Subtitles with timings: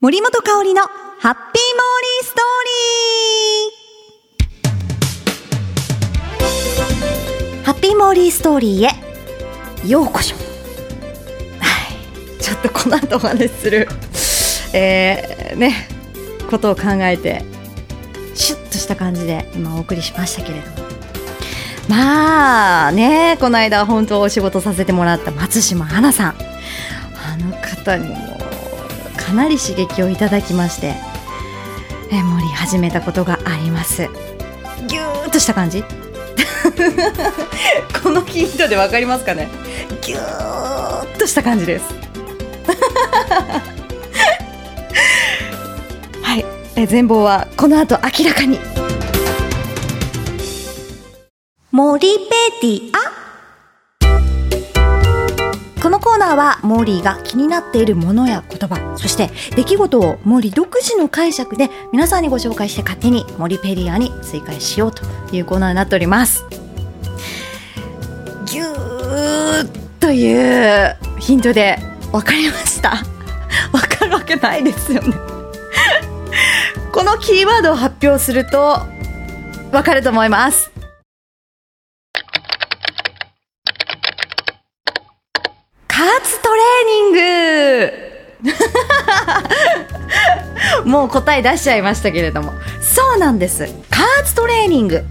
[0.00, 2.44] 森本香里のハッピーモーリーストー
[7.50, 7.64] リー。
[7.64, 8.92] ハッピーモーリーストーリーへ。
[9.90, 10.36] ようこそ。
[10.36, 10.42] はい。
[12.40, 13.88] ちょっとこの後お話しする。
[14.72, 15.88] えー、ね。
[16.48, 17.44] ことを考えて
[18.36, 20.88] シュッとした感じで今お送りしましたけれども。
[21.88, 23.36] まあね。
[23.40, 26.36] この間本当お仕事させてもらった松島花さん。
[26.36, 28.37] あの方にも
[29.18, 30.94] かなり刺激をいただきまして
[32.10, 34.08] え森始めたことがあります。
[34.86, 35.84] ぎゅーっとした感じ？
[38.02, 39.48] このヒントでわかりますかね？
[40.00, 41.84] ぎゅーっとした感じです。
[46.22, 46.44] はい。
[46.76, 48.58] え全貌はこの後明らかに。
[51.70, 52.08] 森ペ
[52.62, 53.07] ディア。
[55.82, 65.04] このコーナーはモーリーが気になっているものや言葉、そして出来事をモーリー独自の解釈で皆さんにご紹介して勝手にモリペディアに追加しようと
[65.34, 66.44] いうコーナーになっております。
[68.46, 69.68] ぎゅー
[70.00, 71.78] というヒントで
[72.10, 73.04] 分かりました。
[73.72, 75.14] わかるわけないですよね。
[76.92, 78.82] このキーワードを発表すると
[79.70, 80.72] わかると思います。
[85.98, 87.92] 加圧トレーニング。
[90.88, 92.52] もう答え出しちゃいましたけれども。
[92.80, 93.66] そうなんです。
[93.90, 95.04] 加圧トレーニング。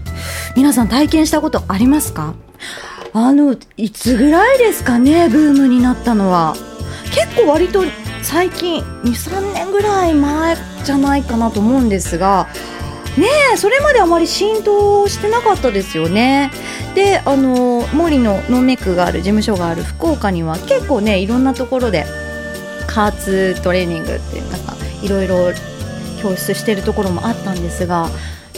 [0.56, 2.34] 皆さん体験したことありますか？
[3.14, 5.28] あのいつぐらいですかね？
[5.28, 6.54] ブームになったのは。
[7.14, 7.84] 結構割と
[8.22, 12.48] 最近23年ぐらい前じゃないかなと思うんですが。
[13.16, 16.50] ねえそれまであまり浸透してなかったですよね。
[16.98, 22.04] であの森のノーメイクがある事務所がある福岡には結構ねいろんなところで
[22.88, 25.52] 加圧トレーニングっていうなんかいろいろ
[26.20, 28.08] 教室してるところもあったんですが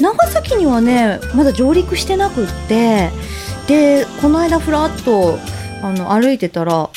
[0.01, 3.11] 長崎にはねまだ上陸してなくって
[3.69, 5.39] でこの間ふらっと
[5.83, 6.89] あの歩いてたら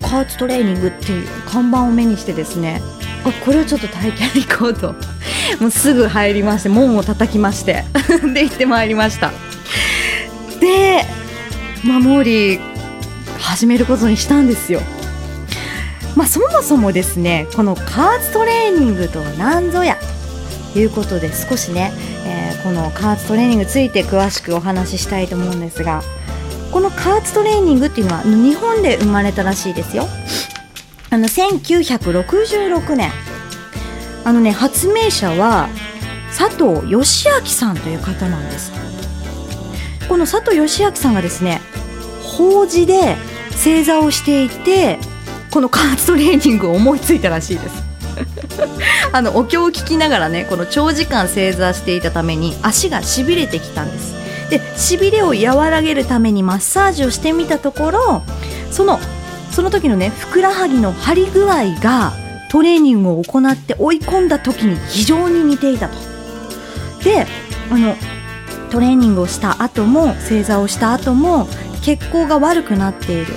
[0.00, 2.80] 加圧トレーニングっていう看板を目にしてですね
[3.24, 4.94] あこれをちょっと体験行こうと。
[5.60, 7.84] もうすぐ入りまして門を叩きまして
[8.34, 9.53] で行ってまいりました。
[10.64, 11.04] で
[11.84, 12.60] まあモーリー
[13.38, 14.80] 始めることにしたんですよ。
[16.16, 19.98] まあそもそもですねこの加圧トレーニングとは何ぞや。
[20.72, 21.92] ということで少しね、
[22.26, 26.02] えーこの加圧トレーニングについて詳しくお話ししたいと思うんですが
[26.72, 30.08] この加圧トレーニングっていうのは日本で生まれたらしいですよ。
[31.10, 33.12] あの1966年
[34.24, 35.68] あのね発明者は
[36.36, 38.72] 佐藤義明さんという方なんです。
[40.08, 41.60] この佐藤義明さんがですね
[42.22, 43.16] 法事で
[43.50, 44.98] 正座をしていて
[45.50, 47.84] この加圧トレーニングを思いついたらしいです。
[49.12, 54.14] あのお経を聞きながらねこの長時間正座していたために足がしびれてきたんです。
[54.50, 58.22] でしびれを和らげるためにマッサージをしてみたところ
[58.70, 59.00] その
[59.50, 62.12] その時のねふくらはぎの張り具合が
[62.50, 65.96] トレーニングを行って追い込んだ時に非常に似ていたと。
[67.04, 67.26] で
[67.70, 67.96] あの
[68.74, 71.46] トレーニングをした後も正座をした後も
[71.80, 73.34] 血行が悪くなっている。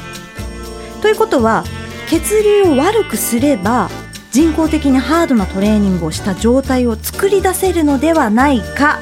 [1.04, 1.64] ということは
[2.10, 3.88] 血流を悪くすれば
[4.32, 8.98] 人工的にハードなトレーニングをした状態を作り出せるのではないか。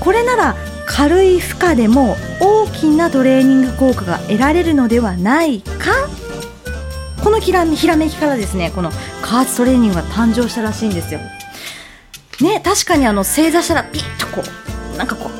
[0.00, 0.54] これなら
[0.84, 5.92] 軽い負荷でも大きなトレーニング効果が得られるのではないか。
[7.22, 8.90] このひらひらめきからですねこの
[9.22, 11.20] 加圧トレーニングが誕生したらしいんですよ。
[12.42, 14.42] ね確かにあの正座したらピッとこ
[14.94, 15.33] うなんかこう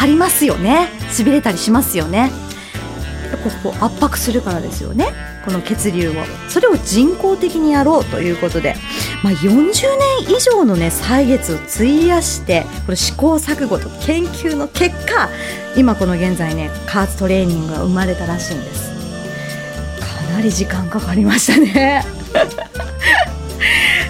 [0.00, 0.88] 張りますよね。
[1.12, 2.30] しびれたりしますよね。
[3.62, 5.12] ここ圧迫するからですよね。
[5.44, 6.14] この血流を。
[6.48, 8.76] それを人工的にやろうということで、
[9.22, 9.52] まあ、40
[10.24, 15.28] 年以上のね歳月を費やしてこれ試行錯誤と研究の結果
[15.76, 18.90] 今この現在ね加圧トレーニングが生まれたらしいんです。
[20.00, 22.06] かなり時間かかりましたね。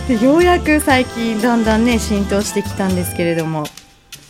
[0.22, 3.64] ようやく最近だんだんね浸透してきたんですけれども。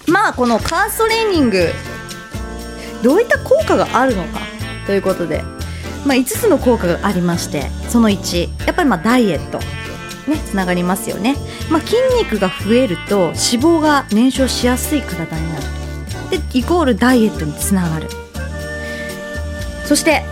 [0.08, 1.68] まあこの加圧トレーニング
[3.02, 4.40] どういった効果があるのか
[4.86, 5.42] ということで、
[6.04, 9.58] まあ、5つの効果がありましてその1やっぱりまあダイエット
[10.28, 11.36] ねつながりますよね、
[11.70, 15.66] まあ、筋肉が増えると脂肪が燃焼しやすい体になる。
[16.30, 18.08] でイコールダイエットにつながる。
[19.84, 20.22] そして、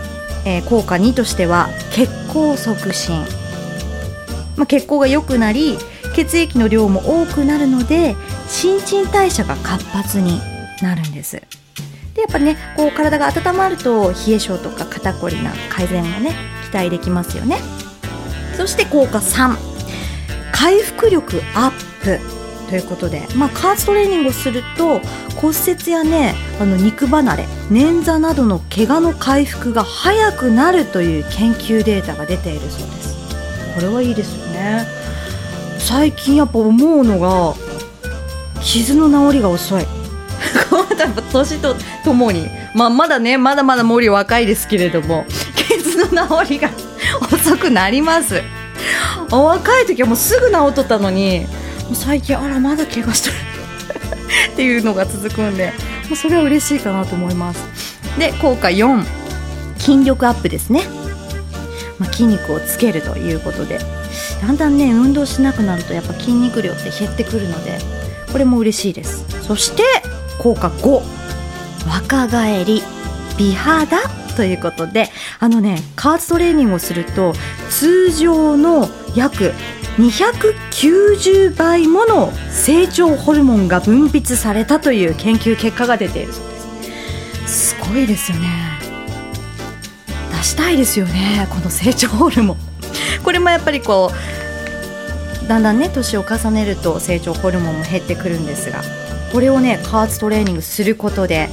[0.45, 3.19] えー効果2としては血行促進、
[4.55, 5.77] まあ、血行が良くなり
[6.15, 8.15] 血液の量も多くなるので
[8.49, 10.41] 新陳代謝が活発に
[10.81, 11.41] なるんです。
[12.15, 16.33] でやっぱねこう体が温まると冷え性とか肩こりな改善がね
[16.69, 17.57] 期待できますよね。
[18.57, 19.55] そして効果3
[20.51, 21.71] 回復力アッ
[22.03, 22.39] プ。
[22.69, 24.99] ということで、まあ、加圧トレーニングをすると
[25.41, 33.15] 骨折やねあの肉離れ捻挫などの怪我の回復が早くなるという研究データが出ているそうです。
[33.73, 34.85] これはいいですよね。
[35.79, 37.55] 最近やっぱ思うのが
[38.71, 39.85] 傷の治りが遅い。
[41.31, 41.75] 年と
[42.05, 45.25] ともに、まあ、まだねまだまだ森若いですけれども
[45.55, 46.69] 傷の治りが
[47.33, 48.43] 遅くなります。
[49.31, 51.47] お若い時はもうすぐ治っとったのに
[51.93, 53.35] 最近あらまだ怪我してる。
[54.53, 55.73] っていうのが続くんで
[56.07, 57.59] もうそれは嬉しいかなと思います。
[58.19, 59.03] で効果4
[59.79, 60.83] 筋力アップですね、
[61.97, 63.79] まあ、筋肉をつけるということで。
[64.41, 67.98] だんだんね運動しなくなるとやっぱ筋肉量って減ってくるので
[68.31, 69.25] これも嬉しいです。
[69.43, 69.83] そして
[70.39, 71.01] 効果5
[71.87, 72.81] 若返り
[73.37, 73.97] 美肌？
[74.35, 75.09] ということで
[75.39, 77.33] あのね加圧トレーニングをすると
[77.69, 79.53] 通常の約
[79.97, 86.57] 290倍もの成長ホルモンが分泌されたという研究結果が出ているそうで
[87.47, 87.75] す。
[87.75, 88.47] すごいですよね。
[90.31, 92.57] 出したいですよねこの成長ホルモン。
[93.25, 94.38] これもやっぱりこう
[95.49, 98.83] だんだんね年を重ねると成長ホルモンも減ってくるんですが
[99.33, 101.49] これをね加圧トレーニングすることで、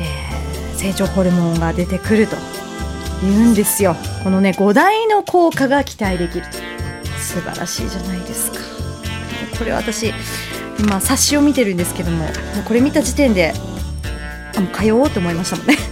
[0.00, 2.36] えー、成長ホルモンが出てくると
[3.22, 3.94] 言うんですよ。
[4.24, 6.46] このね5大の効果が期待できる。
[7.18, 8.58] 素晴らしいじゃないですか。
[9.58, 10.14] これ私
[10.78, 12.28] 今冊子を見てるんですけどももう
[12.64, 13.52] これ見た時点で
[14.56, 15.76] あもう通おうと思いましたもんね。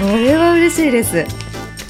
[0.00, 1.43] これは嬉しいです。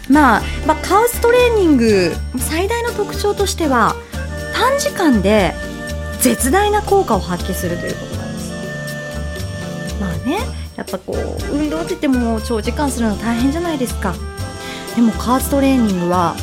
[0.08, 3.94] まあ、まあ、カウストレーニング最大の特徴としては
[4.54, 5.54] 短時間で
[6.20, 8.52] 絶大な効果を発揮するということなんです。
[10.00, 10.38] まあね
[10.76, 14.14] やっぱこう運動って言っても長時間するの大変じゃないですか。
[14.96, 16.34] でも加圧トレーニングは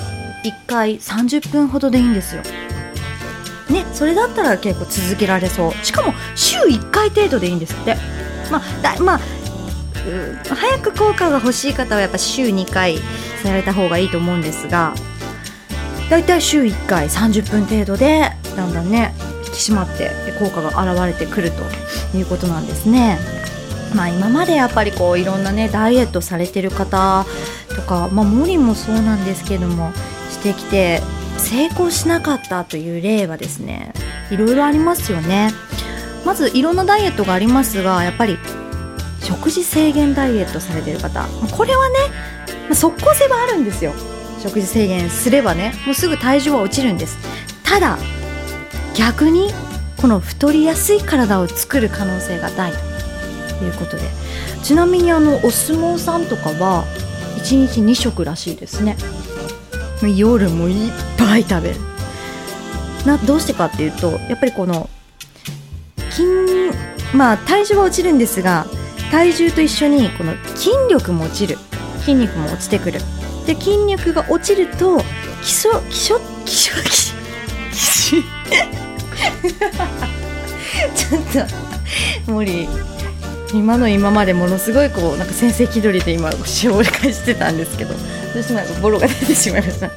[0.43, 2.41] 1回30分ほどでいいんですよ。
[3.69, 5.85] ねそれだったら結構続けられそう。
[5.85, 7.95] しかも週1回程度でいいんですって。
[8.51, 9.19] まあだまあ
[10.55, 12.97] 早く効果が欲しい方はやっぱ週2回
[13.41, 14.93] された方がいいと思うんですが
[16.09, 19.13] だいたい週1回30分程度でだんだんね
[19.45, 23.17] 引き締まって効果が現れてくるということなんですね。
[23.95, 27.25] まあ、今までやっぱりこういろんなねダイエットされてる方
[27.75, 29.91] とか、まあ、モリもそうなんですけども
[30.29, 31.01] してきて
[31.37, 33.93] 成功しなかったという例はですね
[34.29, 35.51] いろいろありますよね
[36.25, 38.37] まずいろんなダイエットがありますがやっぱり
[39.19, 41.95] 食事制限ダイエットされてる方これはね、
[42.71, 43.93] あ、即効性はあるんですよ。
[44.41, 47.17] 食事制限すればねもうすぐ体重は落ちるんです。
[47.63, 47.97] ただ
[48.95, 49.51] 逆に
[49.97, 52.71] この太りやすい体を作る可能性が大。
[53.59, 54.03] ということで。
[54.63, 56.85] ちなみにあのお相撲さんとかは
[57.37, 58.95] 1日2食らしいですね。
[60.15, 61.75] 夜もいっぱい食べる。
[63.05, 64.89] などうしてかっていうとやっぱりこの
[66.11, 66.23] 筋
[67.15, 68.67] まあ体重は落ちるんですが
[69.09, 71.57] 体重と一緒にこの筋力も落ちる。
[72.01, 72.99] 筋肉も落ちてくる。
[73.45, 74.99] で筋肉が落ちると
[75.41, 76.87] 基礎基礎基礎基
[77.73, 78.21] 礎。
[80.95, 81.21] ちょっ
[82.27, 82.67] と森
[83.53, 86.29] 今の今までものすごいこうなんか先生気取りで今
[86.63, 87.99] 塩折り返してたんですけどど
[88.39, 89.89] うしてなんかボロが出てしまいました。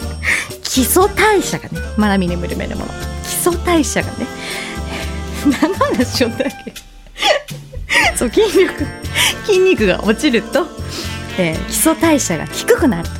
[0.62, 2.92] 基礎代謝がねまだ見眠る目でもの。
[3.22, 4.26] 基礎代謝がね。
[5.60, 6.46] 何の話をだっけ？
[8.16, 8.84] そう筋力
[9.44, 10.63] 筋肉が落ちると、
[11.38, 13.14] えー、基礎代謝が低くなると、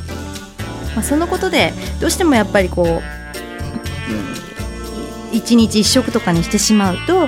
[0.95, 2.99] まあ、そのことでどうしてもやっぱりこう、うん、
[5.37, 7.27] 1日1食とかにしてしまうと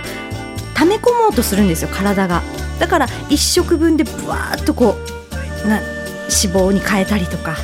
[0.73, 2.41] 溜め込もうとするんですよ体が。
[2.79, 4.95] だから1食分でぶわっとこ
[5.65, 5.79] うな
[6.27, 7.55] 脂肪に変えたりとか、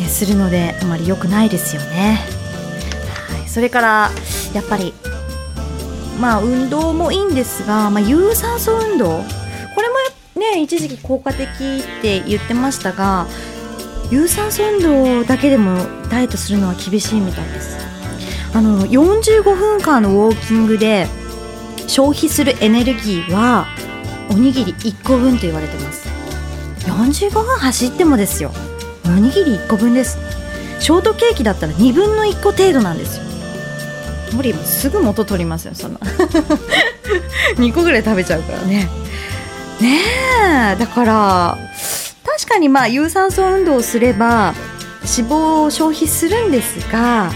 [0.00, 2.18] えー、するのであまり良くないですよね、
[3.28, 4.10] はい、それから
[4.54, 4.92] やっぱり
[6.20, 9.22] まあ運動もいいんですが、まあ、有酸素運動
[10.40, 11.48] ね一時期効果的っ
[12.02, 13.26] て言ってましたが
[14.10, 15.76] 有酸素運動だけでも
[16.10, 17.78] ダイエットするのは厳しいみたいです。
[18.52, 21.06] あの45分間のウォーキングで
[21.86, 23.68] 消費するエネルギーは
[24.28, 26.08] おにぎり1個分と言われてます。
[26.86, 28.50] 45分走ってもですよ。
[29.06, 30.18] おにぎり1個分です。
[30.80, 33.24] ショートケーキだったら2分の1個程度なんですよ。
[34.32, 36.00] 森もすぐ元取りますよそんな。
[37.56, 38.88] 2個ぐらい食べちゃうからね。
[39.80, 39.98] ね
[40.74, 41.58] えだから
[42.24, 44.54] 確かにまあ有酸素運動をすれば
[45.00, 47.30] 脂肪を消費するんですが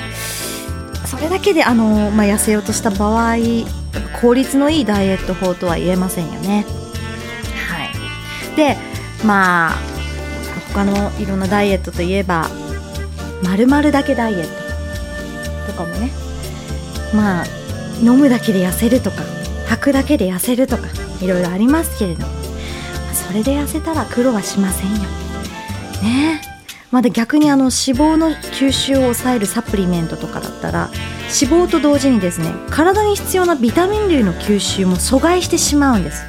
[1.07, 3.37] それだけであの、まあ、痩せようとした場合
[4.21, 6.65] 効率のいいダイエット法とは言えませんよね。
[7.69, 8.57] はい。
[8.57, 8.77] で
[9.25, 9.75] まあ
[10.73, 12.49] 他のいろんなダイエットといえば
[13.43, 16.11] まるだけダイエットとかもね。
[17.15, 17.47] まあ
[18.03, 19.23] 飲むだけで痩せるとか
[19.69, 21.04] 履くだけで痩せるとか。
[21.21, 22.33] いろいろありますけれども、
[23.13, 24.99] それで痩せたら苦労はしませんよ。
[26.03, 26.41] ね。
[26.41, 26.55] え
[26.95, 30.91] まだ逆にあの脂肪の吸収を抑えるサプリメントとかだったら
[31.23, 36.23] 脂肪と同時にですね体に必要なビタミン類の吸収も阻害してしまうんです。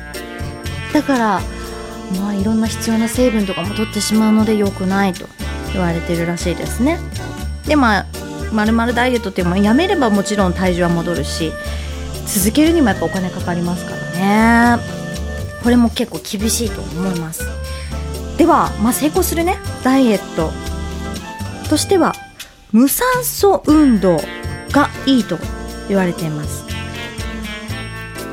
[0.91, 1.41] だから
[2.19, 5.27] まあいろんな必要な成分とかも取ってしまうので良くないと
[5.73, 6.99] 言われてるらしいですね。
[7.67, 8.05] でまあ
[8.51, 11.51] まるまるダイエットっていうのはやめればもちろん体重は戻るし
[12.25, 14.04] 続けるにもやっぱお金かかりますから。
[14.15, 14.77] ね。
[15.63, 17.43] これも結構厳しいと思います。
[18.37, 19.57] では、まあ、成功するね。
[19.83, 20.51] ダイエット
[21.69, 22.13] としては
[22.71, 24.17] 無酸素運動
[24.71, 25.37] がいいと
[25.87, 26.65] 言われています。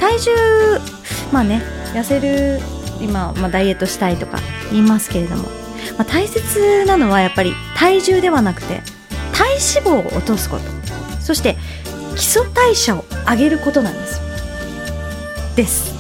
[0.01, 0.31] 体重
[1.33, 1.63] まあね
[1.95, 2.61] 痩せる
[3.01, 4.39] 今、まあ、ダイエットしたいとか
[4.71, 5.45] 言いますけれども、
[5.97, 8.81] まあ、大切なのはやっぱり体重ではなくて
[9.33, 10.65] 体脂肪を落とすこと。
[11.21, 11.57] そして
[12.17, 14.21] 基礎代謝を上げることなんです
[15.57, 15.93] です。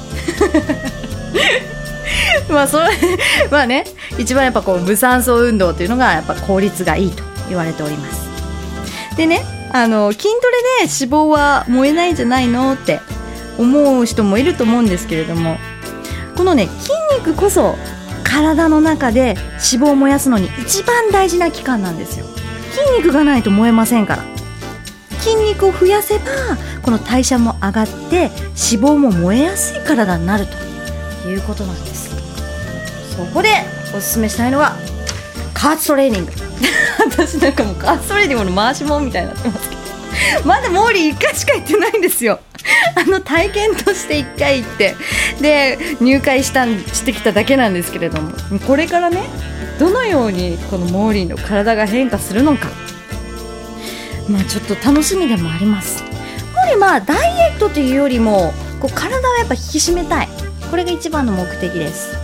[2.48, 2.88] まあそれ
[3.50, 3.84] まあね
[4.18, 8.22] 一番やっぱこう無酸素運動っていうのがやっぱ効率がいいと言われております。
[9.16, 13.00] でねあの筋トレで脂肪は燃えないんじゃないのって
[13.58, 15.56] 思う人もいると思うんですけれども
[16.36, 17.76] このね筋肉こそ
[18.22, 19.36] 体の中で
[19.72, 22.26] 脂肪を燃やすのに一番大事な器官なんですよ。
[22.72, 24.31] 筋肉がないと燃えませんから。
[25.22, 26.24] 筋肉を増やせば
[26.82, 28.30] この代謝も上がって脂
[28.82, 30.46] 肪も燃えやすい体になる
[31.22, 32.10] ということなんです。
[33.16, 33.48] そこで
[33.96, 34.76] おすすめしたいのは
[35.54, 36.32] 加圧トレーニング。
[37.06, 39.82] 私なんかもう加圧トレーニングの回しもんみたいになってますけど。
[40.44, 42.40] まだモーリー1回しか行ってないんですよ。
[42.96, 44.96] あの体験として1回行って。
[45.40, 48.32] で入会したんしてきただけなんですけれども。
[48.66, 49.22] これからね
[49.78, 52.66] どのようにこのモーリーの体が変化するのか。
[54.28, 56.02] まあちょっと楽しみでもあります。
[56.02, 60.28] モーリーまあダイエットというよりもこう体をやっぱ引き締めたい。
[60.70, 62.16] これが一番の目的です。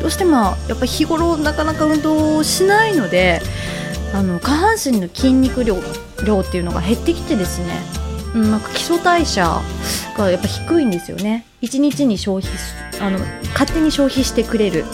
[0.00, 3.40] どうしてもやっぱ日頃なかなか運動をしないので
[4.14, 5.76] あの下半身の筋肉量
[6.24, 7.74] 量っていうのが減ってきてですね、
[8.34, 9.60] うん、なんか基礎代謝
[10.16, 11.46] がやっぱ低いんですよね。
[11.62, 12.50] 1日に消費
[13.00, 13.18] あの
[13.52, 14.84] 勝手に消費してくれる、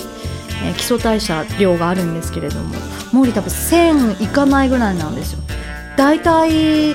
[0.65, 2.75] えー基礎代謝量があるんですけれども
[3.13, 5.41] 毛利多分1000いかないぐらいなんですよ。
[5.97, 6.95] 大体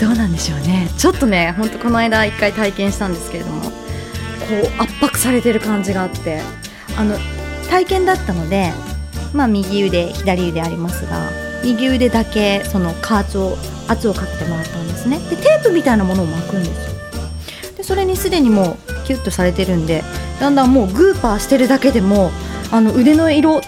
[0.00, 0.88] どうなんでしょうね。
[0.98, 3.70] ちょっとねほんとこの間一回体験したんですけれどもこ
[4.78, 6.40] う圧迫されてる感じがあって
[6.96, 7.16] あの
[7.70, 8.72] 体験だったので
[9.32, 11.30] まあ右腕左腕ありますが
[11.62, 13.56] 右腕だけその加圧を
[13.88, 15.18] 圧をかけてもらったんですね。
[15.30, 16.94] でテープみたいなものを巻くんですよ。
[17.76, 20.02] でそれにすでにもうキュッとされてるんで
[20.40, 22.30] だんだんもうグーパーしてるだけでも
[22.70, 23.60] あの腕の色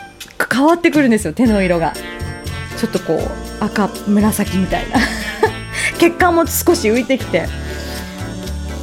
[0.53, 1.33] 変わってくるんですよ。
[1.33, 1.95] 手の色が。
[2.79, 4.99] ちょっとこう赤紫みたいな。
[5.99, 7.47] 血管も少し浮いてきて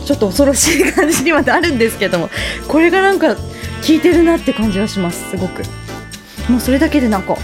[0.05, 2.29] ちょっと恐ろしい感じにはなるんですけども
[2.67, 3.41] これがなんか効
[3.89, 5.63] いてるなって感じはしますすごく。
[6.49, 7.37] もうそれだけでなんか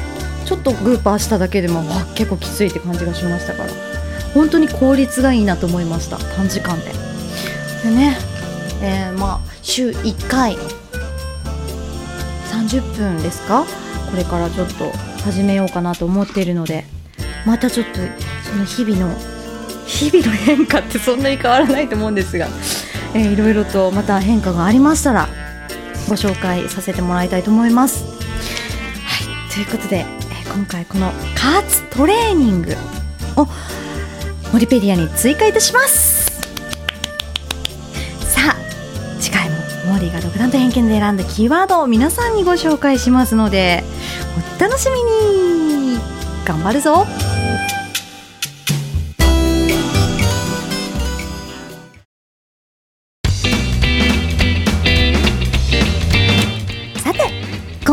[0.46, 3.70] ちょっとグーパーしただけでもわ結構きついって感じがしましたから。
[4.34, 6.92] 本当に効率がいいなと思いました短時間で。
[7.84, 8.18] でね、
[8.82, 10.56] えーまあ週1回
[12.52, 13.66] 30分ですか？
[14.12, 14.92] これからちょっと
[15.24, 16.86] 始めようかなと思っているので
[17.46, 18.00] またちょっと
[18.50, 19.16] その日々の
[19.90, 22.48] 日々の変化ってそんなに変わらないと思うんですが、
[23.16, 25.28] えーいろいろとまた変化がありましたら
[26.08, 28.04] ご紹介させてもらいたいと思います。
[28.04, 32.76] はい、ということで、えー今回この加圧トレーニング
[33.36, 33.48] を
[34.52, 36.32] モリペディアに追加いたします。
[38.22, 38.56] さあ
[39.20, 39.56] 次回も
[39.88, 43.84] モーリーが独断と偏見で選んだキーワードを皆さんにご紹介しますので
[44.58, 45.04] お楽しみ
[45.94, 46.00] に
[46.46, 47.06] 頑張るぞ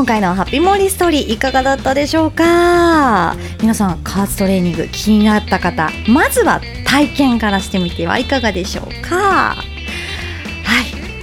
[0.08, 3.34] 今回のハッピーモーリーストーリーいかがだったでしょうか？
[3.60, 9.56] 皆さん加圧トレーニング気になった方まずは体験からしてみてはいかがでしょうか？
[9.56, 9.62] は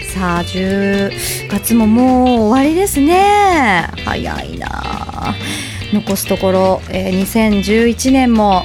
[0.02, 3.88] いさあ10月ももう終わりですね。
[4.04, 5.34] 早いな。
[5.94, 8.63] 残すところ、えー2011年も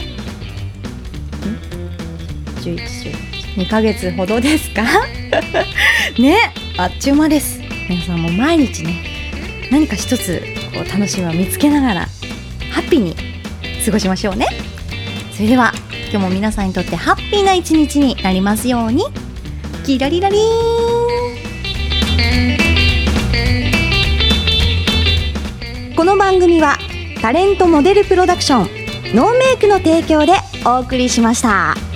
[3.56, 4.82] 2ヶ月ほどですか？
[6.18, 6.36] ね
[6.76, 7.60] あっちゅう間です。
[7.88, 9.07] 皆さんも毎日ね
[9.70, 10.42] 何か一つ
[10.74, 12.00] こう楽しみを見つけながら
[12.72, 13.14] ハッピーに
[13.84, 14.46] 過ごしましょうね。
[15.32, 15.72] それでは
[16.10, 19.04] 今日も皆さんにとってハッピーな一日になりますように。
[19.84, 20.40] キラリラリー。
[25.92, 26.76] ンこの番組は
[27.20, 30.32] タレントモデルプロダクションノーメイクの提供で
[30.66, 31.87] お送りしました。